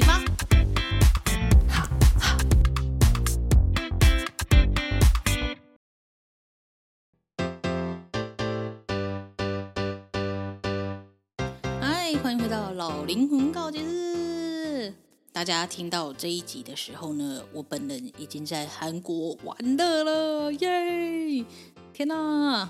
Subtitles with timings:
[0.00, 0.24] 题吧。
[1.68, 1.86] 好，
[2.18, 2.38] 好。
[11.80, 14.94] 嗨，欢迎回到老灵魂告解日。
[15.32, 21.44] 大家听到这一集的时候呢，我本人已经在韩国玩乐了，耶！
[21.92, 22.68] 天哪，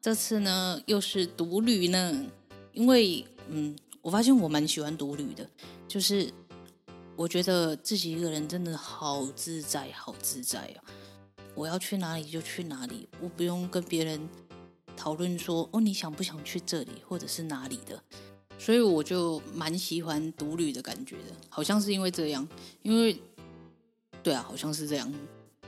[0.00, 2.26] 这次呢又是独旅呢，
[2.72, 3.76] 因为嗯。
[4.04, 5.48] 我发现我蛮喜欢独旅的，
[5.88, 6.30] 就是
[7.16, 10.84] 我觉得自己一个人真的好自在，好自在哦。
[11.54, 14.28] 我要去哪里就去哪里，我不用跟别人
[14.96, 18.02] 讨论说哦，你想不想去这里或者是哪里的，
[18.58, 21.34] 所以我就蛮喜欢独旅的感觉的。
[21.48, 22.48] 好像是因为这样，
[22.82, 23.16] 因为
[24.22, 25.12] 对啊，好像是这样。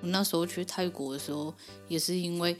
[0.00, 1.52] 我那时候去泰国的时候，
[1.88, 2.56] 也是因为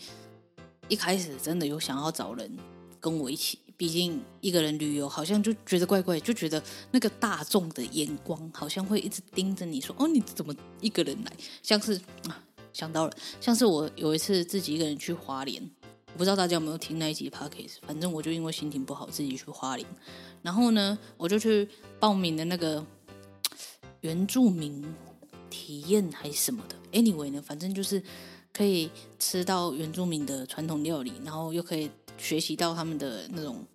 [0.88, 2.54] 一开始真的有想要找人
[3.00, 3.58] 跟我一起。
[3.76, 15.60] 毕竟一个人旅游，好像就觉得怪怪，就觉得那个大众的眼光好像会一直盯着你说：“哦，你怎么一个人来？”像是啊，想到了，像是我有一次自己一个人去花莲，
[16.12, 19.88] 我不知道大家有没有听那一集 Podcast，反正我就因为心情不好自己去花莲，
[20.42, 22.86] 然后呢，我就去报名的那个
[24.02, 24.84] 原住民
[25.50, 28.00] 体验还是什么的，anyway 呢，反正就是
[28.52, 28.88] 可以
[29.18, 31.90] 吃到原住民的传统料理，然后又可以。
[32.16, 33.66] 学习到他们的那种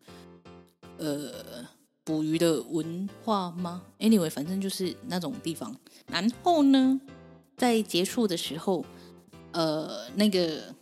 [0.98, 1.66] 呃
[2.04, 5.76] 捕鱼的文化吗？Anyway，反正就是那种地方。
[6.08, 7.00] 然后呢，
[7.56, 8.84] 在结束的时候，
[9.52, 10.74] 呃，那个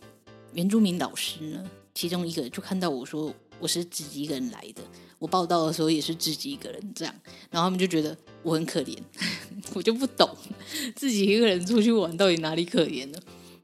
[0.54, 4.82] 原住民老师呢，其中一个就看到我说我是自己一个人来的，
[5.18, 7.14] 我报到的时候也是自己一个人这样，
[7.50, 8.96] 然后他们就觉得我很可怜，
[9.74, 10.28] 我就不懂
[10.96, 13.18] 自己一个人出去玩到底哪里可怜呢？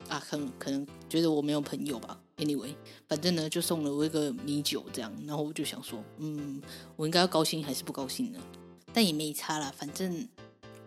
[0.08, 2.20] 啊，可能可能觉得我没有朋友吧。
[2.36, 2.74] Anyway，
[3.08, 6.60] 反正呢就送了我一个米酒，这样，然后我就想说，嗯，
[6.96, 8.40] 我应该要高兴还是不高兴呢？
[8.92, 10.28] 但也没差啦，反正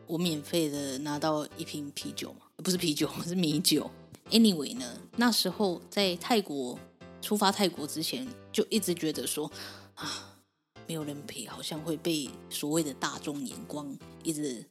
[0.06, 3.90] 我免费的拿到一瓶啤酒嘛，不是啤酒， 是米酒。
[4.30, 6.78] Anyway 呢，那时候在泰国
[7.22, 9.50] 出发泰国之前，就一直觉得说
[9.96, 10.38] 啊，
[10.86, 14.66] 没有人陪，好像会被所谓的大众眼光一直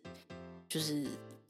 [0.69, 1.07] 就是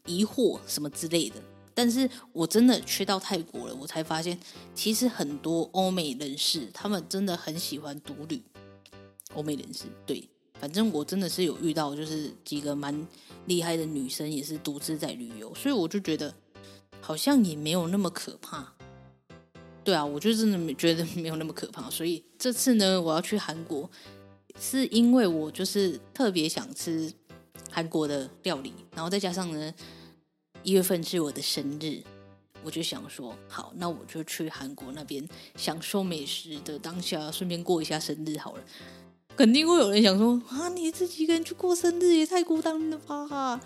[0.06, 1.42] 疑惑什么之类的。
[1.76, 4.38] 但是我真的去到泰国了，我才发现，
[4.74, 8.42] 其实很多欧美人士他们真的很喜欢独旅。
[9.34, 10.26] 欧美人士，对，
[10.58, 13.06] 反正我真的是有遇到，就是几个蛮
[13.44, 16.34] 厉害的女生也是独自在旅游，所以我就觉得
[17.02, 18.72] 好像也没有那么可怕。
[19.84, 21.90] 对啊，我就真的没觉得没有那么可怕。
[21.90, 23.90] 所以这次呢，我要去韩国，
[24.58, 27.12] 是因为我就是特别想吃
[27.70, 29.74] 韩国的料理，然后再加上呢。
[30.66, 32.02] 一月份是我的生日，
[32.64, 38.64] 我就想说，好，那我就去韩国那边享受美食的当下，顺便过一下生日好了。
[39.36, 43.60] 肯定会有人想说，啊，你自己一个人去过生日也太孤单了吧？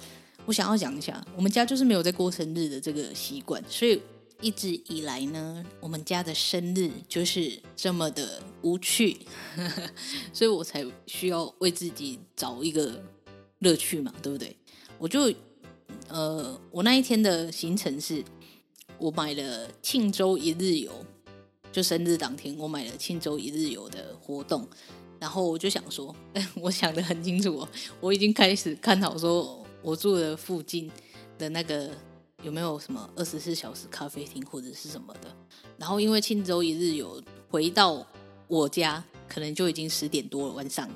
[0.44, 4.02] 我想要讲一下，我们家就是没有在过生日的这个习惯，所以
[4.42, 9.16] 一直以来呢，我们家的生日就是这么的无趣，
[10.34, 13.02] 所以我才需要为自己找一个
[13.60, 14.54] 乐趣嘛，对不对？
[14.98, 15.32] 我就。
[16.10, 18.24] 呃，我那一天的行程是，
[18.98, 20.90] 我买了庆州一日游，
[21.70, 24.66] 就生日当天，我买了庆州一日游的活动，
[25.20, 26.14] 然后我就想说，
[26.60, 27.68] 我想得很清楚哦，
[28.00, 30.90] 我已经开始看好说，我住的附近
[31.38, 31.90] 的那个
[32.42, 35.34] 有没有什么二十四小时咖啡厅或者是什么的，
[35.78, 38.04] 然后因为庆州一日游回到
[38.48, 40.90] 我家，可能就已经十点多了晚上。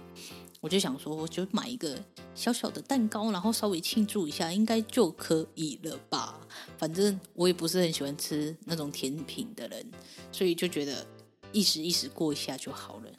[0.65, 2.03] 我就想说，我就买一个
[2.35, 6.41] 小小的蛋糕，然后稍微庆祝一下，应该就可以了吧？
[6.79, 9.87] 反正我也不是很喜欢吃那种甜品的人，
[10.33, 11.07] 所以就觉得
[11.53, 13.13] 一时一时过一下就好了。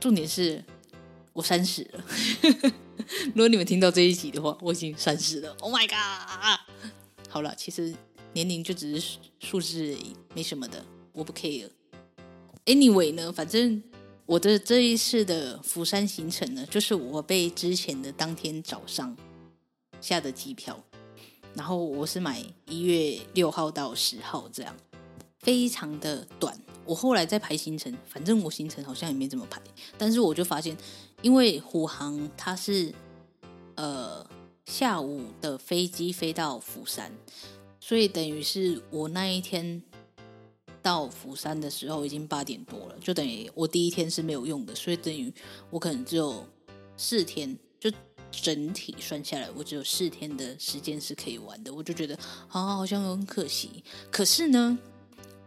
[0.00, 0.64] 重点是
[1.34, 2.02] 我三十了，
[3.34, 5.54] 如果你们听到这一集的话，我已经三十了。
[5.60, 6.60] Oh my god！
[7.28, 7.94] 好了，其实
[8.32, 10.82] 年龄就只是数字而已，没什么的，
[11.12, 11.68] 我不 care。
[12.64, 13.82] Anyway 呢，反正。
[14.26, 19.14] 我的这一次的釜山行程呢，就是我被之前的当天早上
[20.00, 20.82] 下的机票，
[21.54, 24.74] 然后我是买一月六号到十号这样，
[25.40, 26.58] 非常的短。
[26.86, 29.60] 我后来在排行程，反正我行程好像也没怎么排，
[29.98, 30.74] 但是我就发现
[31.20, 32.94] 因为虎航它是
[33.74, 34.26] 呃
[34.64, 37.12] 下午的飞机飞到釜山，
[37.78, 39.82] 所以等于是我那一天
[40.84, 45.32] 到釜山的时候已经八点多了，就等于我第一天是没有用的，所以等于
[45.70, 46.46] 我可能只有
[46.96, 47.90] 四天，就
[48.30, 52.14] 整体算下来，我只有四天的时间是可以玩的，我就觉得
[52.48, 53.82] 啊，好像很可惜。
[54.10, 54.78] 可是呢。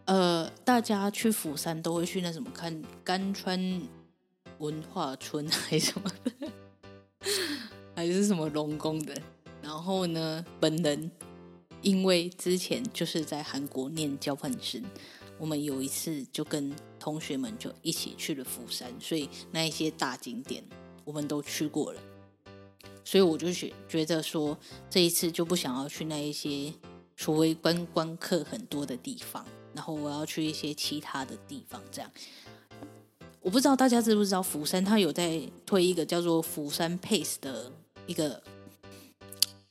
[0.10, 3.82] 呃，大家去釜山都会去那什么看甘川
[4.60, 6.48] 文化村还是什么的，
[7.94, 9.14] 还是什么龙宫的。
[9.62, 11.12] 然后呢，本人
[11.82, 14.82] 因为之前就是在韩国念交换生，
[15.38, 20.64] 我们有一次就跟同学们就一起去了釜山，所以那一些大景点
[21.04, 22.02] 我们都去过了。
[23.04, 24.58] 所以我就觉觉得说，
[24.90, 26.74] 这一次就不想要去那一些
[27.16, 29.46] 所谓观光客很多的地方。
[29.74, 32.12] 然后我要去一些其他的地方，这样。
[33.42, 37.72] 我不知道大家知不知道，釜山它有在推一个叫做釜山 Pace 的
[38.08, 38.42] 一个，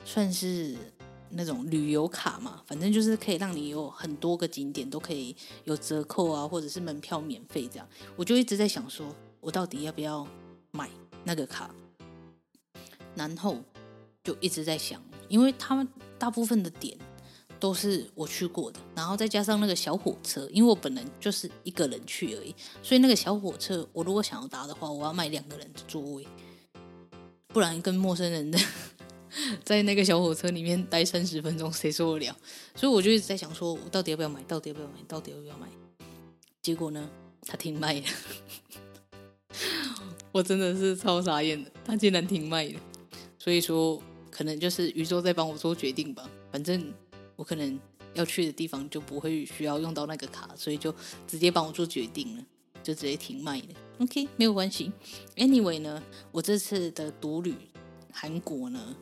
[0.05, 0.77] 算是
[1.31, 5.35] 那种旅游卡嘛，反正就是可以让你有很多个景点都可以
[5.65, 7.89] 有折扣啊，或者是门票免费这样。
[8.17, 10.27] 我就一直在想说，我到底要不要
[10.71, 10.91] 买
[11.25, 11.75] 那个卡？
[13.15, 13.59] 然后
[14.23, 15.89] 就一直在想，因为他们
[16.19, 16.97] 大部分的点。
[17.59, 26.29] 都是我去过的，然后再加上那个小火车，因为我本人就是一个人去而已，所以那个小火车，我如果想要搭的话，我要买两个人的座位，
[27.49, 28.59] 不然跟陌生人的
[29.65, 32.37] 在那个小火车里面待三十分钟，谁受得了？
[32.75, 34.43] 所以我就一直在想，说我到底要不要买？
[34.45, 34.95] 到底要不要买？
[35.09, 35.67] 到底要不要买？
[36.63, 37.09] 结果呢，
[37.43, 38.07] 他停卖了，
[40.33, 42.81] 我真的是超傻眼的，他竟然停卖了。
[43.39, 46.93] 所以说，可能就是宇宙在帮我做决定吧，反正。
[47.37, 47.79] 我可能
[48.15, 50.91] 要去的地方就不会需要用到那个卡，所以就
[51.27, 52.43] 直接帮我做决定了，
[52.83, 53.67] 就直接停卖了。
[53.99, 54.91] OK，没有关系。
[55.37, 56.03] Anyway 呢，
[56.33, 57.55] 我这次的独旅
[58.11, 58.97] 韩国呢，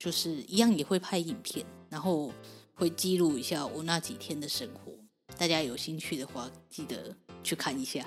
[0.00, 2.32] 就是一样也会拍影片，然后
[2.74, 4.90] 会记录一下我那几天的生活。
[5.36, 7.14] 大家有兴趣的话，记得
[7.44, 8.06] 去看一下。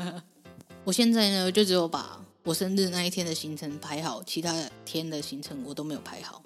[0.84, 6.42] 我现在呢，就只有把我生日那一天的行程排好，其他天的行程我都没有排好。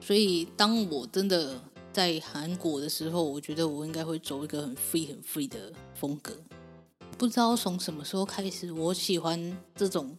[0.00, 1.60] 所以当我真的
[1.92, 6.40] 在韩国的时候，我觉得我应该会走一个很 free、很 free 的风格。
[7.18, 10.16] 不知道从什么时候开始，我喜欢这种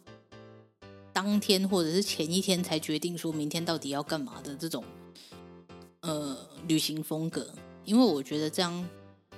[1.14, 4.84] 当天或者是前一天才决定说明天到底要干嘛的这种
[6.02, 6.36] 呃
[6.68, 7.48] 旅行风格，
[7.86, 8.86] 因为我觉得这样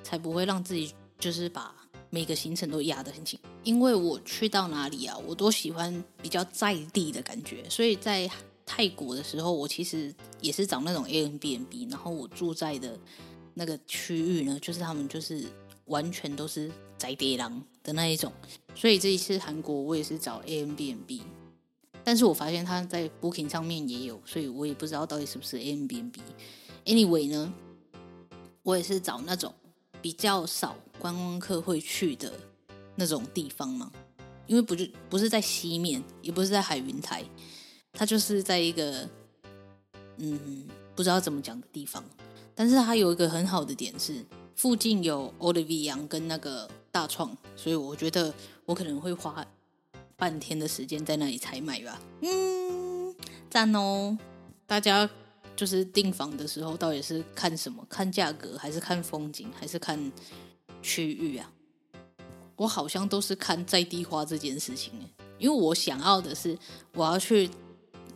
[0.01, 1.75] 才不会让自己就是把
[2.09, 3.39] 每个行程都压得很紧。
[3.63, 8.27] 因为我去到哪里啊，我都喜欢比较在地的感觉，所以在。
[8.67, 10.11] 泰国的时候，我其实
[10.41, 12.97] 也是找那种 A N B N B，然后我住在的
[13.53, 15.45] 那个区域呢，就是他们就是
[15.85, 18.33] 完全都是宅爹郎的那一种，
[18.73, 21.21] 所以这一次韩国我也是找 A N B N B
[22.05, 26.13] 但是我发现他在 Booking 上面也有，所以我也不知道到底是不是 Airbnb。
[26.85, 27.51] Anyway 呢，
[28.61, 29.51] 我也是找那种
[30.01, 32.31] 比较少观光客会去的
[32.95, 33.91] 那种地方嘛，
[34.45, 37.25] 因为不就不是在西面，也不是在海云台。
[37.91, 39.09] 它就是在一个，
[40.17, 42.03] 嗯，不知道怎么讲的地方，
[42.53, 44.23] 但是它有一个很好的点是，
[44.53, 48.31] 附近有 Olive 跟那个大创，所以我觉得
[48.65, 49.43] 我可能会花
[50.15, 52.01] 半天的时间在那里采买吧。
[52.21, 53.15] 嗯，
[53.49, 54.17] 赞哦！
[54.65, 55.09] 大家
[55.55, 57.85] 就是订房的时候，到底是看什么？
[57.89, 60.11] 看价格，还是看风景，还是看
[60.81, 61.51] 区域啊？
[62.55, 64.93] 我好像都是看在地化这件事情，
[65.37, 66.57] 因为我想要的是
[66.93, 67.49] 我要去。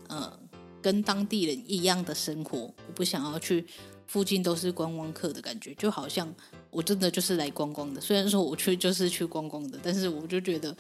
[0.07, 0.39] 呃，
[0.81, 3.63] 跟当地人一样的生活，我不想要去
[4.07, 6.33] 附近都是观光客的感觉，就好像
[6.71, 8.01] 我真的就是来观光的。
[8.01, 10.75] 虽然说我去就是去观光的，但是我就觉得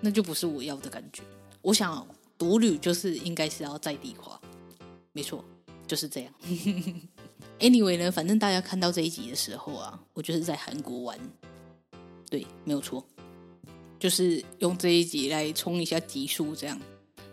[0.00, 1.22] 那就不是我要的感觉。
[1.62, 4.40] 我想独旅就是应该是要在地化，
[5.12, 5.44] 没错，
[5.86, 6.32] 就是这样。
[7.60, 11.18] Anyway 呢，反正大家看到这一集的时候啊，我就是在韩国玩，
[12.28, 13.06] 对，没有错，
[13.98, 16.78] 就是用这一集来冲一下集数，这样。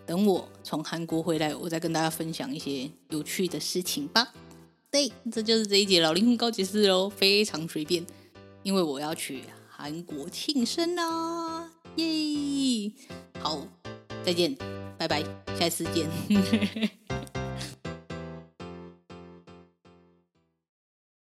[0.06, 4.32] 等我从韩国回来，我再跟大家分享一些有趣的事情吧。
[4.90, 8.06] 对，这就是这一集老灵魂告解室喽，非常随便，
[8.62, 12.31] 因为我要去韩国庆生啦，耶！
[13.40, 13.66] 好，
[14.24, 14.56] 再见，
[14.98, 15.24] 拜拜，
[15.60, 16.08] 下次见。